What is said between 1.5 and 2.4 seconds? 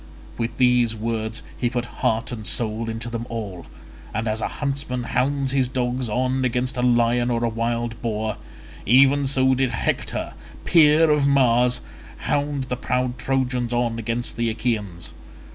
he put heart